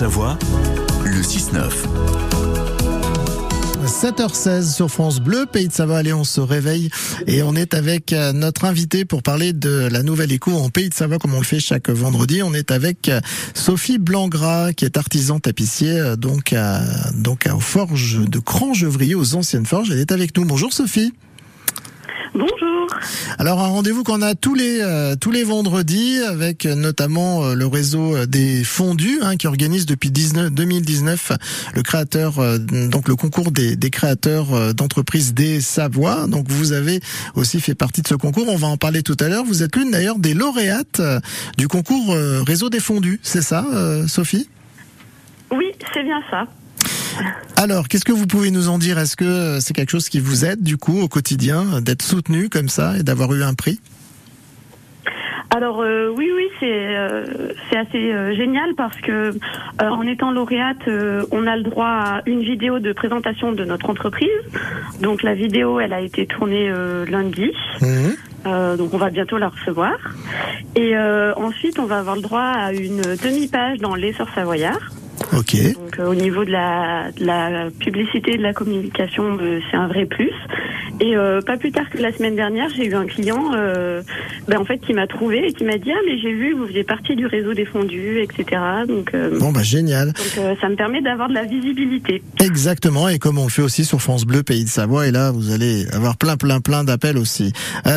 [0.00, 0.38] Haute-Savoie,
[1.04, 1.70] le 6-9.
[3.84, 5.98] 7h16 sur France Bleu, Pays de Savoie.
[5.98, 6.88] Allez, on se réveille
[7.26, 10.88] et on est avec euh, notre invité pour parler de la nouvelle écho en Pays
[10.88, 12.42] de Savoie comme on le fait chaque vendredi.
[12.42, 13.20] On est avec euh,
[13.52, 16.54] Sophie Blangras qui est artisan tapissier euh, donc
[17.12, 19.90] donc aux forges de Crangevrier, aux anciennes forges.
[19.90, 20.46] Elle est avec nous.
[20.46, 21.12] Bonjour Sophie.
[22.32, 22.86] Bonjour.
[23.38, 27.54] Alors un rendez-vous qu'on a tous les euh, tous les vendredis avec euh, notamment euh,
[27.54, 31.32] le réseau des fondus hein, qui organise depuis 19, 2019
[31.74, 36.26] le créateur donc le concours des, des créateurs d'entreprises des Savoie.
[36.28, 37.00] Donc vous avez
[37.34, 38.46] aussi fait partie de ce concours.
[38.48, 39.44] On va en parler tout à l'heure.
[39.44, 41.02] Vous êtes l'une d'ailleurs des lauréates
[41.58, 42.14] du concours
[42.46, 43.20] réseau des fondus.
[43.22, 43.64] C'est ça,
[44.06, 44.48] Sophie?
[45.50, 46.46] Oui, c'est bien ça.
[47.56, 48.98] Alors, qu'est-ce que vous pouvez nous en dire?
[48.98, 52.68] Est-ce que c'est quelque chose qui vous aide du coup au quotidien d'être soutenu comme
[52.68, 53.80] ça et d'avoir eu un prix?
[55.52, 57.24] Alors euh, oui oui c'est euh,
[57.68, 59.32] c'est assez euh, génial parce que
[59.80, 60.88] en étant lauréate
[61.32, 64.28] on a le droit à une vidéo de présentation de notre entreprise.
[65.00, 66.72] Donc la vidéo elle a été tournée
[67.08, 67.50] lundi.
[67.80, 68.76] Mmh.
[68.76, 69.96] donc on va bientôt la recevoir.
[70.76, 70.96] Et
[71.36, 74.90] ensuite on va avoir le droit à une demi page dans l'essor savoyard
[75.74, 79.38] Donc au niveau de la, de la publicité, de la communication,
[79.70, 80.32] c'est un vrai plus.
[81.00, 84.02] Et euh, pas plus tard que la semaine dernière, j'ai eu un client, euh,
[84.48, 86.66] ben, en fait, qui m'a trouvé et qui m'a dit ah mais j'ai vu vous
[86.66, 88.60] faisiez partie du réseau des fondus, etc.
[88.86, 90.08] Donc euh, bon bah génial.
[90.08, 92.22] Donc ça me permet d'avoir de la visibilité.
[92.38, 95.30] Exactement et comme on le fait aussi sur France Bleu Pays de Savoie et là
[95.30, 97.52] vous allez avoir plein plein plein d'appels aussi.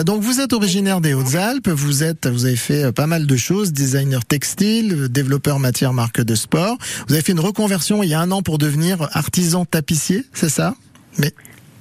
[0.06, 3.74] Donc vous êtes originaire des Hautes-Alpes, vous êtes vous avez fait pas mal de choses,
[3.74, 6.78] designer textile, développeur matière marque de sport.
[7.08, 10.50] Vous avez fait une reconversion il y a un an pour devenir artisan tapissier, c'est
[10.50, 10.76] ça?
[11.20, 11.34] Mais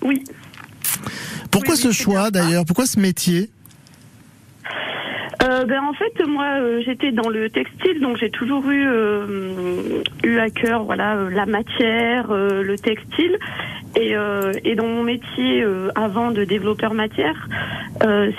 [0.04, 0.24] oui.
[1.52, 2.64] Pourquoi ce choix d'ailleurs?
[2.64, 3.50] Pourquoi ce métier?
[5.42, 10.02] Euh, ben, en fait, moi, euh, j'étais dans le textile, donc j'ai toujours eu euh,
[10.22, 13.38] eu à cœur, voilà, la matière, le textile,
[13.96, 14.14] et,
[14.64, 17.48] et dans mon métier avant de développeur matière,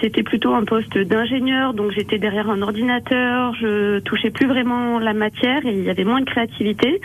[0.02, 5.14] c'était plutôt un poste d'ingénieur, donc j'étais derrière un ordinateur, je touchais plus vraiment la
[5.14, 7.00] matière et il y avait moins de créativité.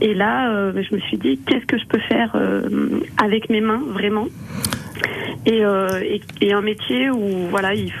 [0.00, 2.36] Et là, je me suis dit, qu'est-ce que je peux faire
[3.18, 4.28] avec mes mains, vraiment?
[5.44, 7.92] Et, euh, et, et, un métier où voilà il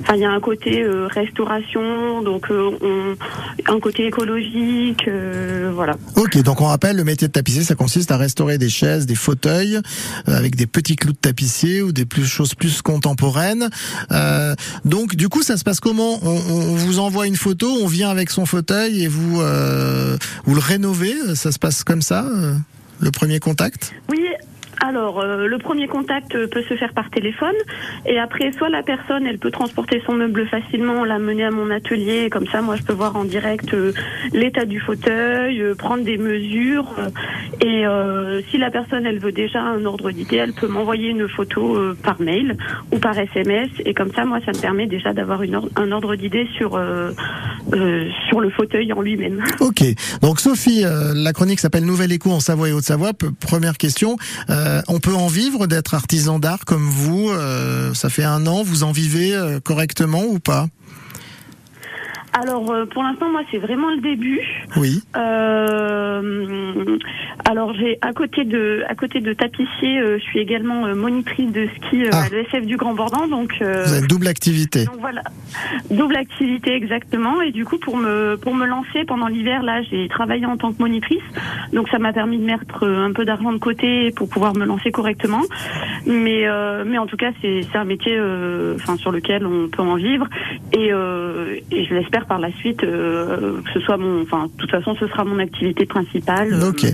[0.00, 5.08] enfin il y a un côté euh, restauration donc euh, on, un côté écologique
[5.72, 5.96] voilà.
[6.16, 9.16] Ok donc on rappelle le métier de tapissier ça consiste à restaurer des chaises des
[9.16, 9.80] fauteuils
[10.26, 13.68] avec des petits clous de tapissier ou des plus, choses plus contemporaines.
[14.84, 16.18] Donc du coup ça se passe comment?
[16.22, 20.60] On, on, vous envoie une photo on vient avec son fauteuil et vous vous le
[20.60, 21.14] rénovez?
[21.34, 22.26] Ça se passe comme ça
[23.00, 23.92] le premier contact?
[24.08, 24.20] Oui
[24.80, 27.54] alors, euh, le premier contact peut se faire par téléphone.
[28.06, 32.28] Et après, soit la personne, elle peut transporter son meuble facilement, l'amener à mon atelier,
[32.30, 33.92] comme ça, moi, je peux voir en direct euh,
[34.32, 36.94] l'état du fauteuil, euh, prendre des mesures.
[37.60, 37.84] Et
[38.50, 42.20] si la personne, elle veut déjà un ordre d'idée, elle peut m'envoyer une photo par
[42.20, 42.56] mail
[42.92, 45.40] ou par SMS et comme ça, moi, ça me permet déjà d'avoir
[45.76, 46.78] un ordre d'idée sur
[48.28, 49.42] sur le fauteuil en lui-même.
[49.60, 49.82] Ok.
[50.20, 53.12] Donc, Sophie, la chronique s'appelle Nouvelle Écho en Savoie et Haute-Savoie.
[53.40, 54.16] Première question.
[54.50, 57.30] Euh, on peut en vivre d'être artisan d'art comme vous.
[57.30, 60.68] Euh, ça fait un an, vous en vivez euh, correctement ou pas?
[62.34, 64.40] Alors euh, pour l'instant moi c'est vraiment le début.
[64.76, 65.02] Oui.
[65.16, 66.98] Euh,
[67.44, 71.68] alors j'ai à côté de à côté de tapissier, euh, je suis également monitrice de
[71.76, 72.24] ski ah.
[72.24, 73.54] à l'ESF du Grand Bordan donc.
[73.60, 74.84] Vous avez double activité.
[74.84, 75.22] Donc voilà,
[75.90, 80.08] double activité exactement et du coup pour me pour me lancer pendant l'hiver là j'ai
[80.08, 81.22] travaillé en tant que monitrice
[81.72, 84.90] donc ça m'a permis de mettre un peu d'argent de côté pour pouvoir me lancer
[84.90, 85.42] correctement
[86.06, 86.46] mais
[86.84, 88.20] mais en tout cas c'est c'est un métier
[88.74, 90.26] enfin sur lequel on peut en vivre
[90.72, 94.70] et et je l'espère par la suite euh, que ce soit mon, enfin, de toute
[94.70, 96.52] façon, ce sera mon activité principale.
[96.52, 96.86] Euh, ok.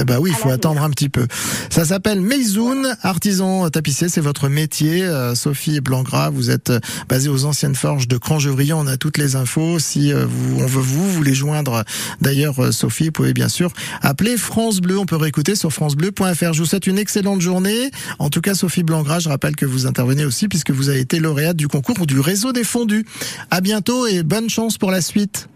[0.00, 1.26] Eh ben oui, il faut attendre un petit peu.
[1.70, 5.04] Ça s'appelle Meizoun, artisan tapissier, c'est votre métier.
[5.04, 6.72] Euh, Sophie Blangras, vous êtes
[7.08, 8.72] basée aux anciennes forges de Crangevrier.
[8.72, 9.78] On a toutes les infos.
[9.78, 11.84] Si vous, on veut vous, vous les joindre.
[12.20, 13.72] D'ailleurs, Sophie, vous pouvez bien sûr
[14.02, 14.98] appeler France Bleu.
[14.98, 16.52] On peut réécouter sur francebleu.fr.
[16.52, 17.90] Je vous souhaite une excellente journée.
[18.18, 21.20] En tout cas, Sophie Blangras, je rappelle que vous intervenez aussi puisque vous avez été
[21.20, 23.04] lauréate du concours du réseau des fondus.
[23.50, 25.48] À bientôt et bonne chance pour la suite.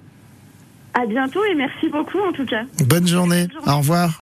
[0.95, 2.62] À bientôt et merci beaucoup en tout cas.
[2.85, 3.47] Bonne journée.
[3.47, 3.73] Bonne journée.
[3.73, 4.15] Au revoir.